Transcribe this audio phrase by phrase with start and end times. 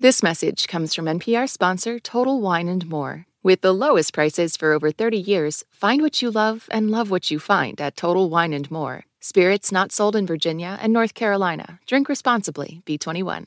[0.00, 3.26] This message comes from NPR sponsor Total Wine and More.
[3.42, 7.32] With the lowest prices for over 30 years, find what you love and love what
[7.32, 9.06] you find at Total Wine and More.
[9.18, 11.80] Spirits not sold in Virginia and North Carolina.
[11.88, 12.80] Drink responsibly.
[12.86, 13.46] B21.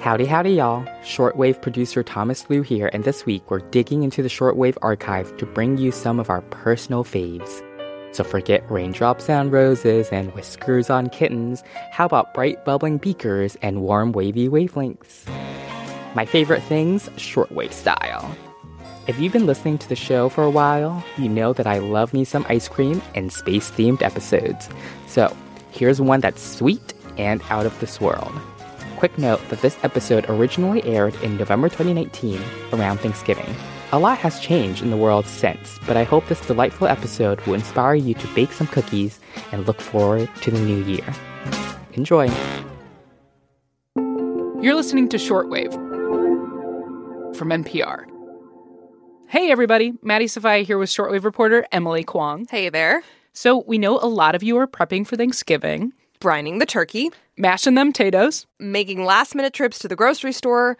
[0.00, 0.84] Howdy, howdy, y'all.
[1.02, 5.46] Shortwave producer Thomas Lu here, and this week we're digging into the shortwave archive to
[5.46, 7.62] bring you some of our personal faves.
[8.12, 11.64] So forget raindrops on roses and whiskers on kittens.
[11.90, 15.26] How about bright bubbling beakers and warm wavy wavelengths?
[16.14, 18.36] My favorite things, shortwave style.
[19.06, 22.12] If you've been listening to the show for a while, you know that I love
[22.12, 24.68] me some ice cream and space themed episodes.
[25.08, 25.34] So
[25.70, 28.32] here's one that's sweet and out of this world.
[28.98, 32.40] Quick note that this episode originally aired in November 2019
[32.72, 33.56] around Thanksgiving.
[33.94, 37.52] A lot has changed in the world since, but I hope this delightful episode will
[37.52, 39.20] inspire you to bake some cookies
[39.52, 41.04] and look forward to the new year.
[41.92, 42.30] Enjoy!
[44.62, 45.74] You're listening to Shortwave
[47.36, 48.06] from NPR.
[49.28, 49.92] Hey, everybody.
[50.00, 52.46] Maddie Sofia here with Shortwave reporter Emily Kwong.
[52.50, 53.02] Hey there.
[53.34, 57.74] So, we know a lot of you are prepping for Thanksgiving, Brining the turkey, mashing
[57.74, 58.46] them potatoes.
[58.58, 60.78] making last minute trips to the grocery store,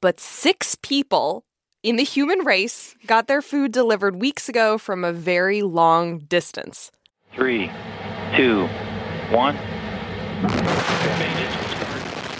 [0.00, 1.44] but six people
[1.84, 6.90] in the human race got their food delivered weeks ago from a very long distance.
[7.34, 7.70] Three,
[8.34, 8.66] two,
[9.30, 9.56] one.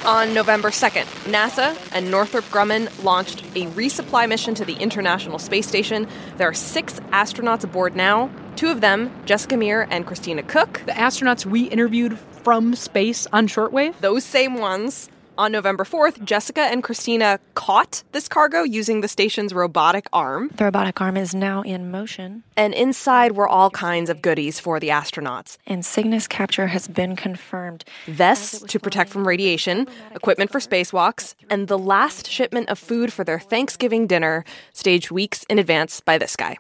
[0.07, 5.67] On November 2nd, NASA and Northrop Grumman launched a resupply mission to the International Space
[5.67, 6.07] Station.
[6.39, 8.31] There are six astronauts aboard now.
[8.57, 13.47] Two of them, Jessica Meir and Christina Koch, The astronauts we interviewed from space on
[13.47, 13.99] Shortwave.
[14.01, 15.09] those same ones.
[15.37, 20.49] On November 4th, Jessica and Christina caught this cargo using the station's robotic arm.
[20.55, 24.79] The robotic arm is now in motion, And inside were all kinds of goodies for
[24.79, 27.85] the astronauts and Cygnus capture has been confirmed.
[28.07, 33.25] vests to protect from radiation, equipment for spacewalks, and the last shipment of food for
[33.25, 36.59] their Thanksgiving dinner, staged weeks in advance by this guy.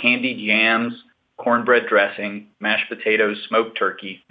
[0.00, 0.94] Candied yams,
[1.38, 4.24] cornbread dressing, mashed potatoes, smoked turkey,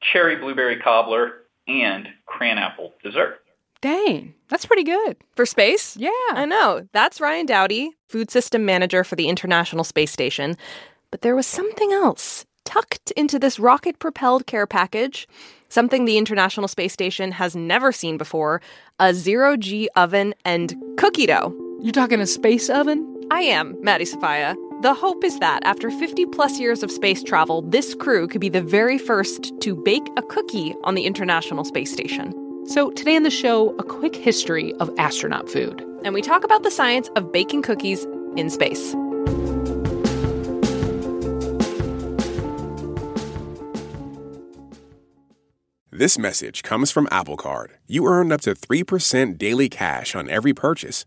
[0.00, 3.40] cherry blueberry cobbler, and cran apple dessert.
[3.80, 5.16] Dang, that's pretty good.
[5.34, 5.96] For space?
[5.96, 6.10] Yeah.
[6.30, 6.88] I know.
[6.92, 10.56] That's Ryan Dowdy, food system manager for the International Space Station.
[11.10, 15.28] But there was something else tucked into this rocket propelled care package,
[15.68, 18.60] something the International Space Station has never seen before
[18.98, 21.54] a zero G oven and cookie dough.
[21.80, 23.28] You're talking a space oven?
[23.30, 24.56] I am, Maddie Sofia.
[24.82, 28.50] The hope is that after 50 plus years of space travel, this crew could be
[28.50, 32.34] the very first to bake a cookie on the International Space Station.
[32.66, 35.80] So, today in the show, a quick history of astronaut food.
[36.04, 38.04] And we talk about the science of baking cookies
[38.36, 38.94] in space.
[45.90, 47.78] This message comes from Apple Card.
[47.86, 51.06] You earn up to 3% daily cash on every purchase.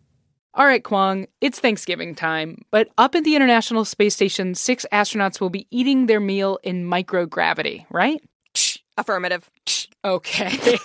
[0.53, 5.39] All right, Kwong, it's Thanksgiving time, but up at the International Space Station, six astronauts
[5.39, 8.21] will be eating their meal in microgravity, right?
[8.97, 9.49] Affirmative.
[10.03, 10.77] Okay.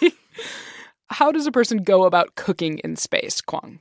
[1.11, 3.81] How does a person go about cooking in space, Kwong?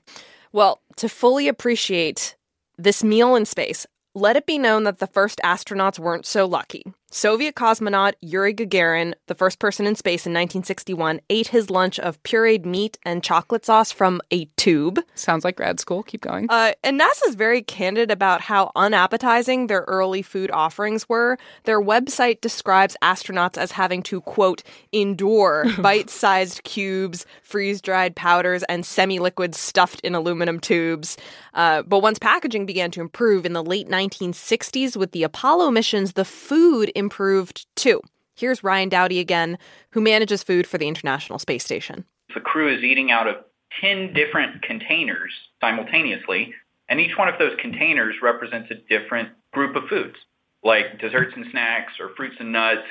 [0.51, 2.35] Well, to fully appreciate
[2.77, 3.85] this meal in space,
[4.15, 6.83] let it be known that the first astronauts weren't so lucky.
[7.15, 12.21] Soviet cosmonaut Yuri Gagarin, the first person in space in 1961, ate his lunch of
[12.23, 14.99] pureed meat and chocolate sauce from a tube.
[15.15, 16.03] Sounds like grad school.
[16.03, 16.47] Keep going.
[16.49, 21.37] Uh, and NASA's very candid about how unappetizing their early food offerings were.
[21.63, 24.61] Their website describes astronauts as having to, quote,
[24.91, 31.15] endure bite sized cubes, freeze dried powders, and semi liquids stuffed in aluminum tubes.
[31.53, 36.13] Uh, but once packaging began to improve in the late 1960s with the Apollo missions,
[36.13, 38.01] the food improved too.
[38.35, 39.57] Here's Ryan Dowdy again,
[39.91, 42.03] who manages food for the International Space Station.
[42.33, 43.35] The crew is eating out of
[43.79, 45.31] 10 different containers
[45.61, 46.53] simultaneously,
[46.89, 50.15] and each one of those containers represents a different group of foods,
[50.63, 52.87] like desserts and snacks, or fruits and nuts,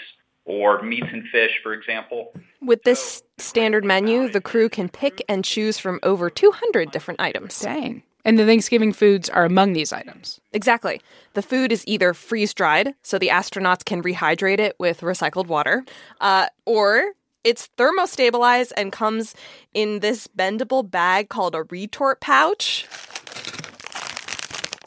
[0.46, 2.32] or meats and fish, for example.
[2.62, 7.58] With this standard menu, the crew can pick and choose from over 200 different items.
[7.61, 8.02] Dang.
[8.25, 10.41] And the Thanksgiving foods are among these items.
[10.53, 11.00] Exactly.
[11.35, 15.85] The food is either freeze dried, so the astronauts can rehydrate it with recycled water,
[16.21, 17.12] uh, or
[17.44, 19.35] it's thermostabilized and comes
[19.75, 22.87] in this bendable bag called a retort pouch.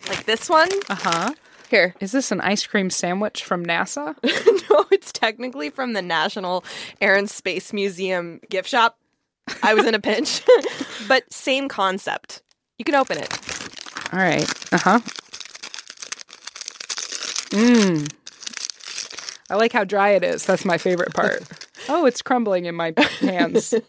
[0.09, 0.69] Like this one.
[0.89, 1.33] Uh huh.
[1.69, 1.93] Here.
[1.99, 4.15] Is this an ice cream sandwich from NASA?
[4.69, 6.63] no, it's technically from the National
[7.01, 8.97] Air and Space Museum gift shop.
[9.61, 10.41] I was in a pinch.
[11.07, 12.41] but same concept.
[12.77, 13.31] You can open it.
[14.13, 14.47] All right.
[14.73, 14.99] Uh huh.
[17.49, 18.11] Mmm.
[19.49, 20.45] I like how dry it is.
[20.45, 21.41] That's my favorite part.
[21.89, 23.73] oh, it's crumbling in my hands.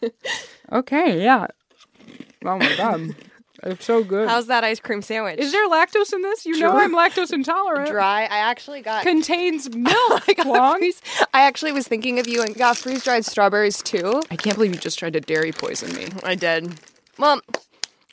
[0.70, 1.46] Okay, yeah.
[2.44, 3.14] Oh my god.
[3.62, 4.28] It's so good.
[4.28, 5.38] How's that ice cream sandwich?
[5.38, 6.44] Is there lactose in this?
[6.44, 7.88] You know I'm lactose intolerant.
[7.88, 8.24] dry?
[8.24, 10.28] I actually got Contains milk.
[10.28, 11.00] I got freeze.
[11.32, 14.22] I actually was thinking of you and got freeze dried strawberries too.
[14.30, 16.08] I can't believe you just tried to dairy poison me.
[16.22, 16.78] I did.
[17.18, 17.40] Well,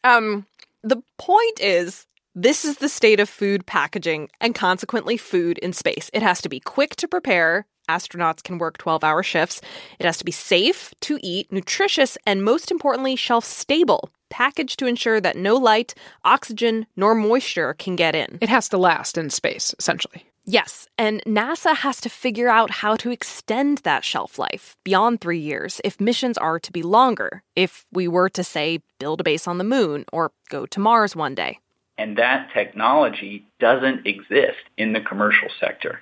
[0.05, 0.45] um,
[0.85, 2.05] the point is
[2.35, 6.11] this is the state of food packaging and consequently food in space.
[6.13, 7.65] It has to be quick to prepare.
[7.89, 9.61] Astronauts can work 12 hour shifts.
[9.99, 14.85] It has to be safe to eat, nutritious, and most importantly, shelf stable, packaged to
[14.85, 18.37] ensure that no light, oxygen, nor moisture can get in.
[18.41, 20.25] It has to last in space, essentially.
[20.47, 25.39] Yes, and NASA has to figure out how to extend that shelf life beyond three
[25.39, 29.47] years if missions are to be longer, if we were to, say, build a base
[29.47, 31.57] on the moon or go to Mars one day.
[31.97, 36.01] And that technology doesn't exist in the commercial sector.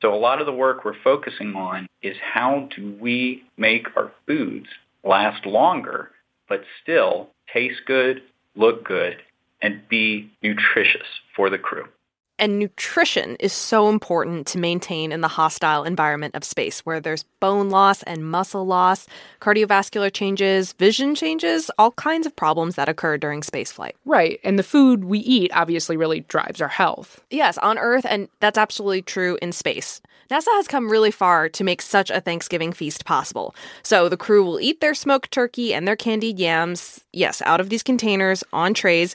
[0.00, 4.12] So a lot of the work we're focusing on is how do we make our
[4.24, 4.68] foods
[5.02, 6.12] last longer,
[6.48, 8.22] but still taste good,
[8.54, 9.16] look good,
[9.60, 11.88] and be nutritious for the crew.
[12.36, 17.22] And nutrition is so important to maintain in the hostile environment of space, where there's
[17.38, 19.06] bone loss and muscle loss,
[19.40, 23.92] cardiovascular changes, vision changes, all kinds of problems that occur during spaceflight.
[24.04, 24.40] Right.
[24.42, 27.22] And the food we eat obviously really drives our health.
[27.30, 30.00] Yes, on Earth, and that's absolutely true in space.
[30.30, 33.54] NASA has come really far to make such a Thanksgiving feast possible.
[33.82, 37.68] So the crew will eat their smoked turkey and their candied yams, yes, out of
[37.68, 39.14] these containers on trays,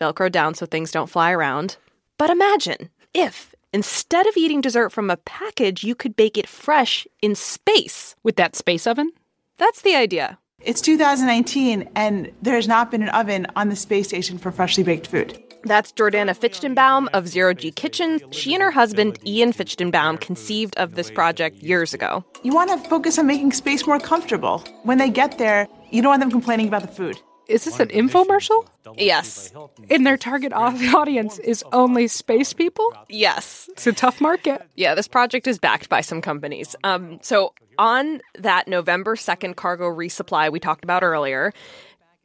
[0.00, 1.76] Velcro down so things don't fly around.
[2.18, 7.06] But imagine if, instead of eating dessert from a package, you could bake it fresh
[7.20, 8.14] in space.
[8.22, 9.12] With that space oven?
[9.58, 10.38] That's the idea.
[10.60, 14.82] It's 2019, and there has not been an oven on the space station for freshly
[14.82, 15.42] baked food.
[15.64, 18.20] That's Jordana Fichtenbaum of Zero G Kitchen.
[18.30, 22.24] She and her husband, Ian Fichtenbaum, conceived of this project years ago.
[22.42, 24.60] You want to focus on making space more comfortable.
[24.84, 27.20] When they get there, you don't want them complaining about the food.
[27.48, 28.66] Is this an infomercial?
[28.96, 29.52] Yes.
[29.90, 32.92] And their target audience is only space people?
[33.08, 33.68] Yes.
[33.72, 34.62] It's a tough market.
[34.74, 36.76] Yeah, this project is backed by some companies.
[36.84, 41.52] Um, so on that November 2nd cargo resupply we talked about earlier,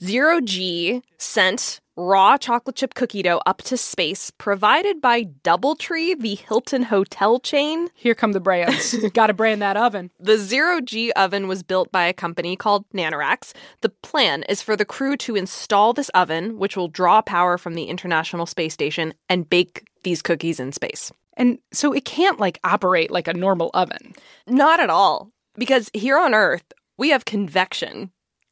[0.04, 6.36] Zero G sent raw chocolate chip cookie dough up to space, provided by Doubletree, the
[6.36, 7.90] Hilton hotel chain.
[7.94, 8.96] Here come the brands.
[9.14, 10.12] Got to brand that oven.
[10.20, 13.54] The Zero G oven was built by a company called Nanoracks.
[13.82, 17.74] The plan is for the crew to install this oven, which will draw power from
[17.74, 21.12] the International Space Station, and bake these cookies in space.
[21.38, 24.14] And so it can't like operate like a normal oven.
[24.48, 25.32] Not at all.
[25.56, 26.64] Because here on Earth,
[26.98, 28.12] we have convection,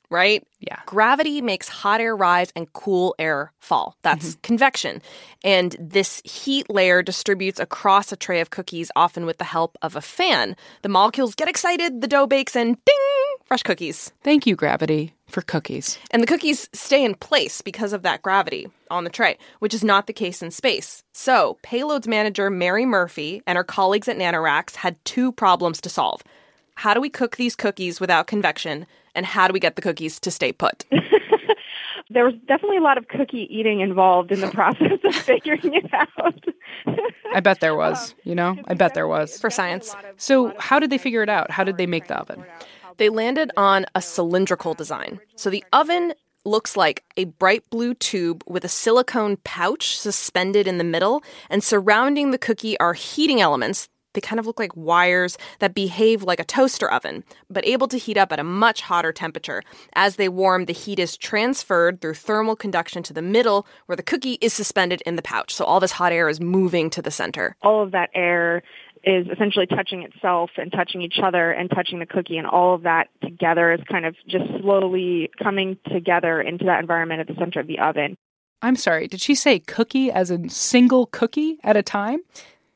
[0.09, 0.45] right?
[0.59, 0.79] Yeah.
[0.85, 3.95] Gravity makes hot air rise and cool air fall.
[4.01, 4.41] That's mm-hmm.
[4.41, 5.01] convection.
[5.43, 9.95] And this heat layer distributes across a tray of cookies, often with the help of
[9.95, 10.55] a fan.
[10.81, 12.95] The molecules get excited, the dough bakes, and ding!
[13.45, 14.11] Fresh cookies.
[14.23, 15.97] Thank you, gravity, for cookies.
[16.11, 19.83] And the cookies stay in place because of that gravity on the tray, which is
[19.83, 21.03] not the case in space.
[21.13, 26.21] So, payloads manager Mary Murphy and her colleagues at Nanoracks had two problems to solve.
[26.75, 28.85] How do we cook these cookies without convection?
[29.19, 30.85] And how do we get the cookies to stay put?
[32.09, 35.93] there was definitely a lot of cookie eating involved in the process of figuring it
[35.93, 36.45] out.
[37.33, 38.55] I bet there was, um, you know?
[38.69, 39.37] I bet there was.
[39.37, 39.93] For science.
[40.15, 41.51] So, how did they figure it out?
[41.51, 42.45] How did they make the oven?
[42.95, 45.19] They landed on a cylindrical design.
[45.35, 46.13] So the oven
[46.45, 51.61] looks like a bright blue tube with a silicone pouch suspended in the middle, and
[51.61, 53.89] surrounding the cookie are heating elements.
[54.13, 57.97] They kind of look like wires that behave like a toaster oven, but able to
[57.97, 59.61] heat up at a much hotter temperature.
[59.93, 64.03] As they warm, the heat is transferred through thermal conduction to the middle, where the
[64.03, 65.53] cookie is suspended in the pouch.
[65.53, 67.55] So all this hot air is moving to the center.
[67.61, 68.63] all of that air
[69.03, 72.83] is essentially touching itself and touching each other and touching the cookie and all of
[72.83, 77.59] that together is kind of just slowly coming together into that environment at the center
[77.61, 78.17] of the oven.
[78.61, 82.19] I'm sorry, did she say cookie as in single cookie at a time?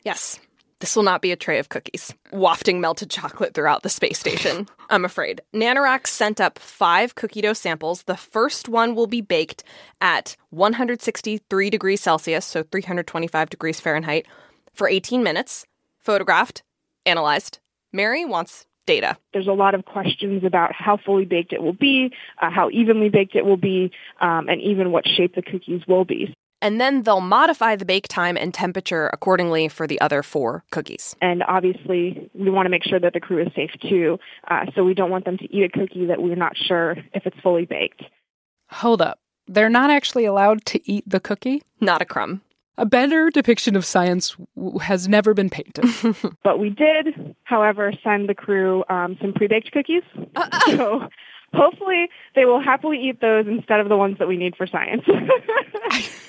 [0.05, 0.39] Yes.
[0.83, 4.67] This will not be a tray of cookies, wafting melted chocolate throughout the space station,
[4.89, 5.39] I'm afraid.
[5.53, 8.03] Nanoracks sent up five cookie dough samples.
[8.03, 9.63] The first one will be baked
[10.01, 14.25] at 163 degrees Celsius, so 325 degrees Fahrenheit,
[14.73, 15.65] for 18 minutes,
[15.99, 16.63] photographed,
[17.05, 17.59] analyzed.
[17.93, 19.15] Mary wants data.
[19.31, 22.11] There's a lot of questions about how fully baked it will be,
[22.41, 26.03] uh, how evenly baked it will be, um, and even what shape the cookies will
[26.03, 26.35] be.
[26.63, 31.15] And then they'll modify the bake time and temperature accordingly for the other four cookies.
[31.21, 34.17] And obviously, we want to make sure that the crew is safe too.
[34.49, 37.25] Uh, so we don't want them to eat a cookie that we're not sure if
[37.25, 38.03] it's fully baked.
[38.69, 39.19] Hold up.
[39.45, 41.63] They're not actually allowed to eat the cookie?
[41.81, 42.41] Not a crumb.
[42.77, 45.85] A better depiction of science w- has never been painted.
[46.43, 50.01] but we did, however, send the crew um, some pre-baked cookies.
[50.67, 51.07] so
[51.53, 55.03] hopefully they will happily eat those instead of the ones that we need for science.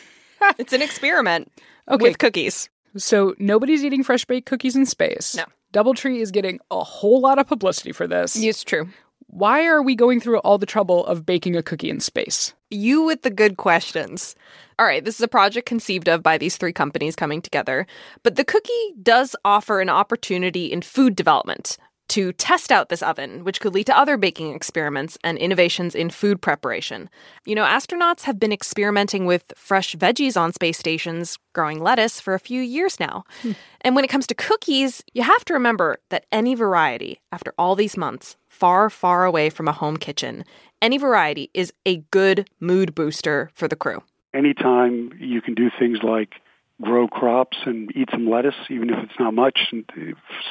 [0.58, 1.50] it's an experiment
[1.90, 2.02] Okay.
[2.02, 2.68] with cookies.
[2.96, 5.36] so nobody's eating fresh baked cookies in space.
[5.36, 5.44] No.
[5.72, 8.36] Doubletree is getting a whole lot of publicity for this.
[8.36, 8.88] It's true.
[9.26, 12.54] Why are we going through all the trouble of baking a cookie in space?
[12.70, 14.36] You with the good questions.
[14.78, 17.86] All right, this is a project conceived of by these three companies coming together,
[18.22, 21.76] but the cookie does offer an opportunity in food development
[22.14, 26.10] to test out this oven, which could lead to other baking experiments and innovations in
[26.10, 27.10] food preparation.
[27.44, 32.34] You know, astronauts have been experimenting with fresh veggies on space stations, growing lettuce for
[32.34, 33.24] a few years now.
[33.42, 33.52] Hmm.
[33.80, 37.74] And when it comes to cookies, you have to remember that any variety, after all
[37.74, 40.44] these months, far, far away from a home kitchen,
[40.80, 44.02] any variety is a good mood booster for the crew.
[44.34, 46.34] anytime you can do things like
[46.82, 49.84] grow crops and eat some lettuce, even if it's not much, and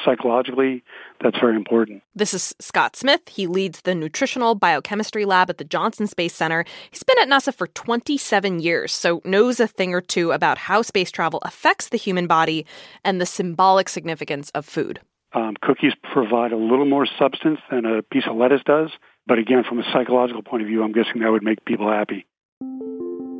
[0.04, 0.82] psychologically,
[1.22, 2.02] that's very important.
[2.14, 3.28] This is Scott Smith.
[3.28, 6.64] He leads the nutritional biochemistry lab at the Johnson Space Center.
[6.90, 10.82] He's been at NASA for 27 years, so knows a thing or two about how
[10.82, 12.64] space travel affects the human body
[13.04, 15.00] and the symbolic significance of food.
[15.34, 18.90] Um, cookies provide a little more substance than a piece of lettuce does,
[19.26, 22.24] but again, from a psychological point of view, I'm guessing that would make people happy.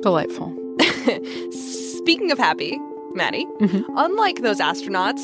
[0.03, 0.55] Delightful.
[2.05, 2.79] Speaking of happy,
[3.15, 3.47] Maddie,
[3.97, 5.23] unlike those astronauts,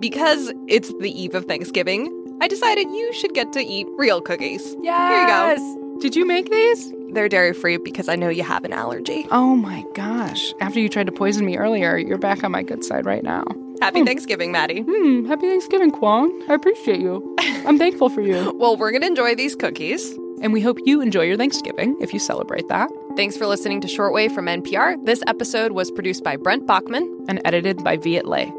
[0.00, 2.10] because it's the eve of Thanksgiving,
[2.40, 4.74] I decided you should get to eat real cookies.
[4.80, 5.26] Yeah, here you
[5.58, 5.98] go.
[6.00, 6.90] Did you make these?
[7.10, 9.26] They're dairy free because I know you have an allergy.
[9.30, 10.54] Oh my gosh.
[10.58, 13.44] After you tried to poison me earlier, you're back on my good side right now.
[13.82, 14.80] Happy Thanksgiving, Maddie.
[14.88, 16.32] Hmm, happy Thanksgiving, Kwong.
[16.48, 17.36] I appreciate you.
[17.40, 18.52] I'm thankful for you.
[18.56, 20.16] Well, we're going to enjoy these cookies.
[20.42, 22.90] And we hope you enjoy your Thanksgiving if you celebrate that.
[23.16, 25.02] Thanks for listening to Shortwave from NPR.
[25.06, 27.24] This episode was produced by Brent Baughman.
[27.28, 28.52] And edited by Viet Le.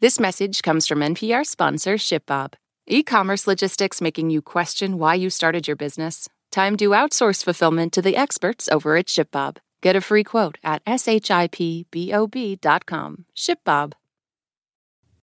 [0.00, 2.54] This message comes from NPR sponsor ShipBob.
[2.86, 6.28] E commerce logistics making you question why you started your business?
[6.50, 9.58] Time to outsource fulfillment to the experts over at ShipBob.
[9.80, 11.64] Get a free quote at shipbob.com.
[13.36, 13.92] ShipBob.